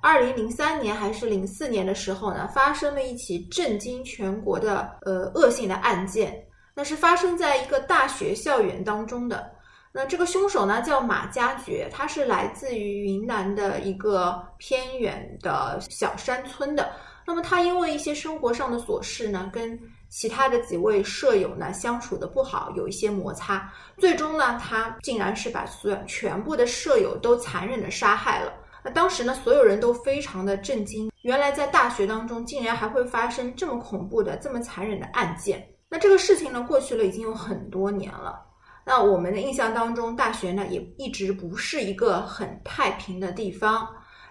[0.00, 6.40] 二零零三年还是零四年的时候呢，发生了一起震惊全国的呃恶性的案件，
[6.72, 9.50] 那是发生在一个大学校园当中的。
[9.90, 16.92] 那这个凶手呢叫马加爵，他是来自于云南的一个偏远的小山村的。
[17.26, 19.76] 那么他因为一些生活上的琐事呢，跟
[20.08, 23.68] 其他的几位舍友呢相处的不好，有一些摩擦，
[23.98, 28.52] 最终呢他竟然是把所全部的舍友都残忍的杀害了。
[28.90, 35.66] 当时呢，所有人都非常的震惊，原来在大学当中竟然还会发生这么恐怖的、这么残忍的案件。
[35.88, 38.40] 那这个事情呢，过去了已经有很多年了。
[38.84, 43.86] 那我们的印象当中，大学呢也一直不是一个很太平的地方。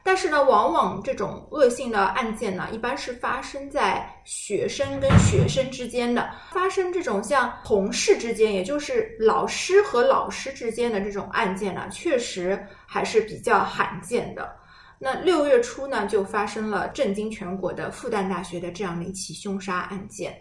[0.07, 6.29] 但是呢，往往这种恶性的案件呢，一般是发生在学生跟学生之间的。
[6.49, 14.49] 发生这种像同事之间，也就是老师和老师之间的这种案件呢，确实还是比较罕见的。
[14.98, 20.34] 那六月初呢，就发生了震惊全国的复旦大学的这样的一起凶杀案件。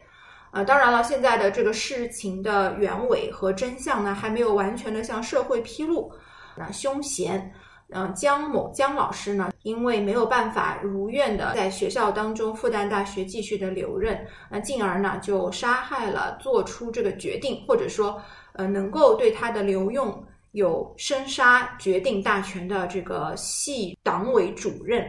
[0.52, 6.08] 呃，当然了，现在的这个事情的原委和真相呢，还没有完全的向社会披露。
[6.56, 7.52] 那凶嫌。
[7.90, 18.20] 嗯，江某江老师呢，因为没有办法如愿的在学校当中复旦大学继续的留任，那进而呢就杀害了做出这个决定，或者说
[18.54, 25.04] 呃能够对他的留用有生杀决定大权的这个系党委主任。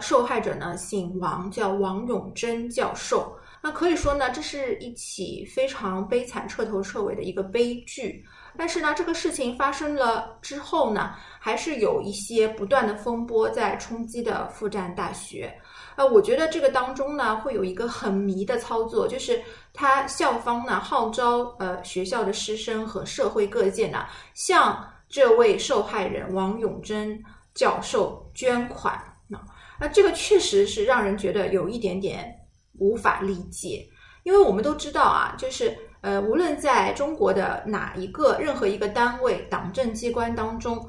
[0.00, 3.36] 受害者呢姓王，叫王永贞教授。
[3.62, 8.24] 那可以说呢，这是一起非常悲惨、彻头彻尾的一个悲剧。
[8.58, 15.52] 但是呢，这个事情发生了之后呢，还是有一些不断的风波在冲击的复旦大学。
[15.96, 19.42] 呃，我觉得这个当中呢，会有一个很迷的操作，就是
[19.72, 27.22] 他校方呢号召呃学校的师生和社会各界呢，向这位受害人王永贞
[27.54, 29.00] 教授捐款。
[29.26, 29.40] 那
[29.78, 32.34] 那这个确实是让人觉得有一点点
[32.78, 33.86] 无法理解，
[34.24, 35.76] 因为我们都知道啊，就是。
[36.02, 40.88] 呃，无论在中国的哪一个任何一个单位、党政机关当中，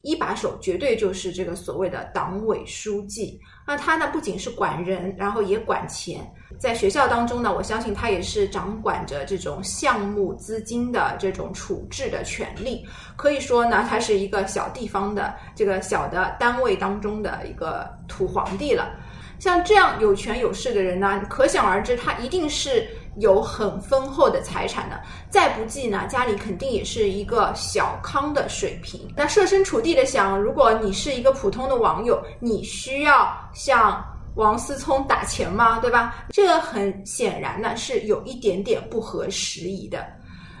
[0.00, 3.38] 一把手绝对就是这个所谓的党委书记。
[3.66, 6.26] 那他呢，不仅是管人，然后也管钱。
[6.58, 12.86] 在学校当中呢，我相信他也是掌管着这种项目资金的这种处置的权利。
[13.14, 18.94] 可以说呢，他是一个小地方的这个小的单位当中的一个土皇帝了。
[19.38, 22.88] 像这样有权有势的人呢，可想而知，他一定是。
[23.18, 25.00] 有很丰厚的财产的，
[25.30, 29.00] 再不济呢，家里肯定也是一个小康的水平。
[29.16, 35.78] 那设身处地的想，如果你是一个普通的网友，你需要向王思聪打钱吗？
[35.78, 36.26] 对吧？
[36.28, 40.06] 这个很显然呢，是有一点点不合时宜的。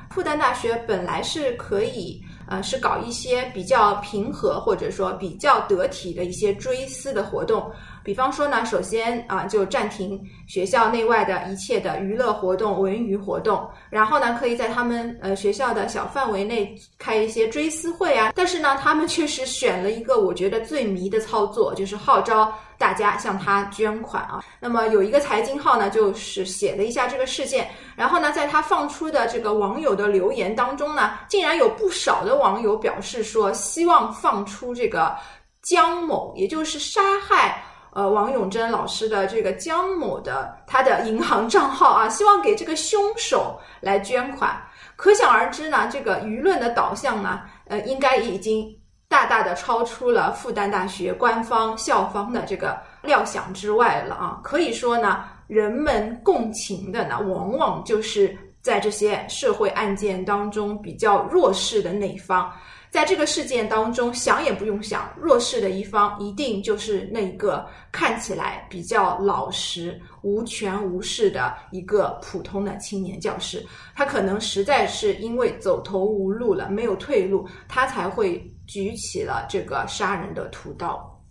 [0.08, 7.70] 复旦大学本来是可以，呃，是搞一些比较平和或者说比较得体的一些追思的活动。
[8.06, 18.32] 比方说呢，首先啊，就暂停学校内外的一切的娱乐活动、文娱活动，然后呢，可以在他们呃学校的小范围内开一些追思会啊。
[18.32, 24.40] 但是呢，他们确实选了一个我觉得最迷的操作，就是号召大家向他捐款啊。
[24.60, 35.12] 那么有一个财经号呢，就是写了一下这个事件，然后呢，在他放出的这个网友的留言当中呢，竟然有不少的网友表示说，希望放出这个
[35.60, 37.60] 江某，也就是杀害。
[37.96, 44.54] 呃，王永贞老师的这个江某的他的银行账号啊，希望给这个凶手来捐款。
[44.96, 48.68] 可想而知呢，这个舆论的导向呢，呃，应该已经
[49.08, 54.40] 大大的超出了复旦大学官方校方的这个料想之外了啊。
[54.44, 62.52] 可以说呢，人们共情的呢，往往就是在这些社会案件当中比较弱势的那一方。
[62.90, 73.64] 在这个事件当中，想也不用想，弱势的一方一定就是那一个看起来比较老实、无权无势的一个普通的青年教师。
[73.94, 81.22] 他可能实在是因为走投无路了，没有退路，他才会举起了这个杀人的屠刀。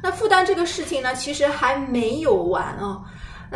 [0.00, 3.02] 那复旦这个事情呢，其实还没有完啊。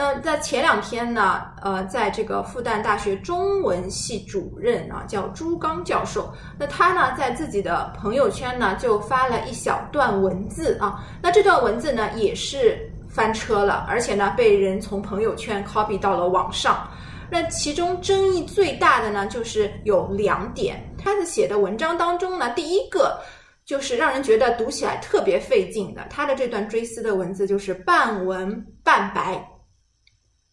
[0.00, 16.88] 那在前两天呢，呃，在这个复旦大学中文系主任啊，叫朱刚教授，那他呢在自己的朋友圈呢就发了一小段文字啊，那这段文字呢也是翻车了，而且呢被人从朋友圈 copy 到了网上。
[17.28, 23.18] 那其中争议最大的呢，就是有两点，他的写的文章当中呢，第一个
[23.64, 29.44] 就是让人觉得读起来特别费劲的，他的这段追思的文字就是半文半白。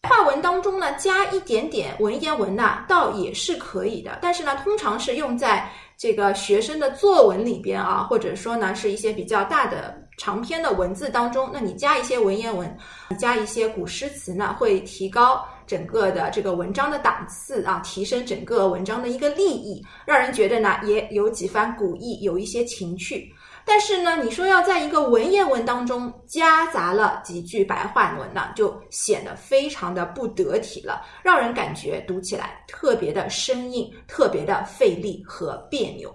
[0.08, 4.18] 话文当中呢，加一点点文言文呐，倒也是可以的。
[4.22, 12.76] 但是呢，通常是用在这个学生的作文里边啊，或者说呢，是一些比较大的长篇的文字当中，那你加一些文言文，
[13.18, 23.32] 加一些古诗词呢，会提高整个的这个文章的档次啊，提升整个文章的一个立意，让人觉得呢也有几番古意，有一些情趣。
[23.68, 36.14] 但是呢，你说要在一个文言文当中夹杂了几句白话文呢，就显得非常的不得体了，让人感觉读起来特别的生硬，特别的费力和别扭。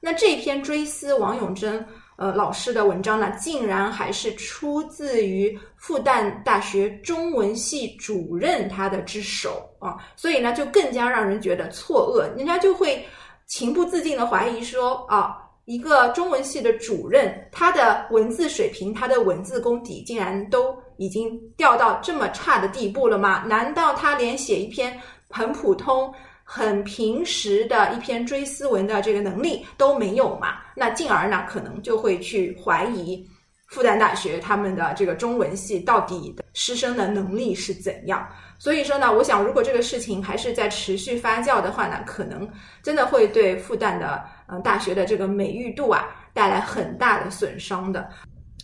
[0.00, 13.06] 那这篇追思王永贞呃老师的文章呢，竟然还是出自于复旦大学中文系主任他的之手啊，所以呢，就更加让人觉得错愕，人家就会
[13.46, 15.42] 情不自禁的怀疑说啊。
[15.66, 23.44] 一个中文系的主任，他的文字水平，他的文字功底，竟然都已经掉到这么差的地步了吗？
[23.46, 24.96] 难道他连写一篇
[25.28, 26.12] 很普通、
[26.44, 30.58] 很平时的一篇追思文的这个能力都没有吗？
[30.76, 33.28] 那进而呢，可能就会去怀疑
[33.66, 38.26] 复旦大学他们的这个中文系到底的师生的能力是怎样。
[38.58, 42.48] 所以说呢，我想如果这个事情还是在持续发酵的话呢，可能
[42.82, 44.24] 真的会对复旦的。
[44.48, 48.08] 嗯，大学的这个美誉度啊，带来很大的损伤的。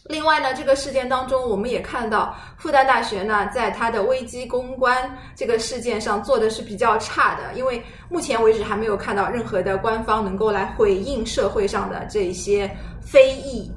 [0.04, 12.70] 另外呢，这个事件当中，我们也看到复旦大学呢，在它的危机公关这个事件上做的是比较差的，因为目前为止还没有看到任何的官方能够来回应社会上的这些
[13.00, 13.68] 非议，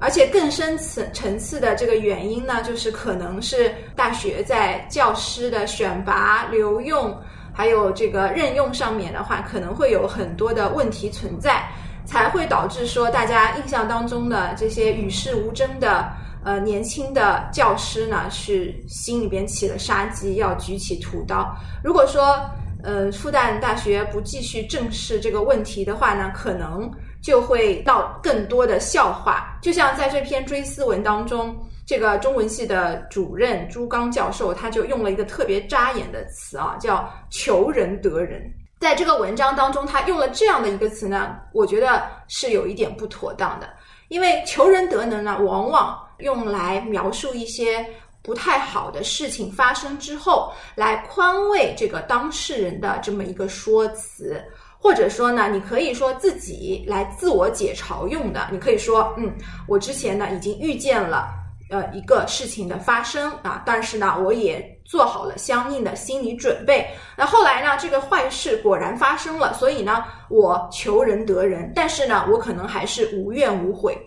[0.00, 7.16] 而且更深层层次的这个原因呢，就是可能是大学在教师的选拔、留用。
[7.52, 11.68] 还有这个任用上面的话，可能会有很多的问题存在，
[12.04, 16.08] 才会导致说大家印象当中的这些与世无争的
[16.44, 21.52] 呃年轻的教师呢，是心里边起了杀机，要举起屠刀。
[21.82, 22.48] 如果说
[22.84, 26.88] 呃复旦大学不继续正视这个问题的话呢，可能
[27.22, 29.58] 就会闹更多的笑话。
[29.62, 31.56] 就像在这篇追思文当中。
[31.88, 38.42] 这个中文系的主任朱刚教授，他就用了一个特别扎眼的词啊，叫“求人得人”。
[38.78, 43.66] 在这个文章当中，他用了这样的一个词呢，我觉得是有一点不妥当的。
[44.08, 47.82] 因为“求人得能”呢，往往用来描述一些
[48.20, 54.44] 不太好的事情发生之后，来宽慰这个当事人的这么一个说辞，
[54.80, 58.48] 或者说呢，你可以说自己来自我解嘲用的。
[58.52, 59.32] 你可以说，嗯，
[59.66, 61.34] 我之前呢已经预见了。
[61.70, 66.86] 呃，一个事情的发生啊，但是呢，我也做好了相应的心理准备。
[67.14, 73.98] 那后来呢，这个坏事果然发生了，所以呢，我求人得人，但是呢，我可能还是无怨无悔。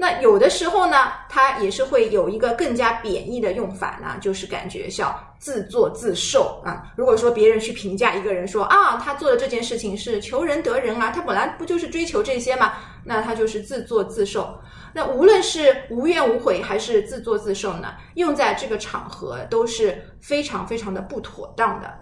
[0.00, 6.92] 那有的时候呢，他也是会有一个更加贬义的用法呢，就是感觉像自作自受啊。
[6.96, 12.74] 如果说别人去评价一个人说啊，他做的这件事情是求人得人啊，他本来不就是追求这些嘛，
[13.04, 14.56] 那他就是自作自受。
[14.94, 21.92] 那无论是无怨无悔还是自作自受呢，用在这个场合都是非常非常的不妥当的。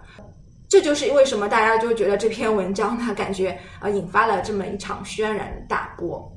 [0.69, 6.31] 这就是为什么大家就觉得这篇文章呢，感觉啊引发了这么一场轩然大波。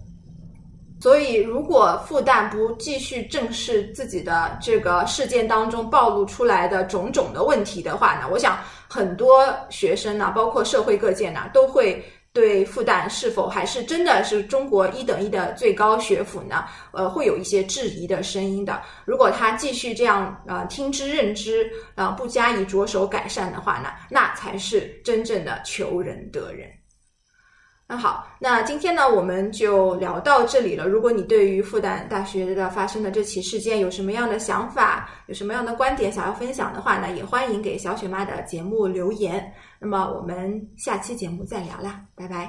[1.00, 18.81] 所以，如果复旦不继续正视自己的这个事件当中暴露出来的种种的问题的话呢，我想很多学生呢，包括社会各界呢，都会对复旦是否还是真的是中国一等一的最高学府呢，呃，会有一些质疑的声音的。
[19.06, 26.69] 如果他继续这样呃听之任之，啊，不加以着手改善的话呢，那才是真正的求人得人。
[27.91, 30.87] 那好，那今天呢，我们就聊到这里了。
[30.87, 39.44] 如果你对于复旦大学的发生的这起事件有什么样的想法，有什么样的观点想要分享的话呢，也欢迎给小雪妈的节目留言。
[39.81, 42.49] 那么我们下期节目再聊啦，拜拜。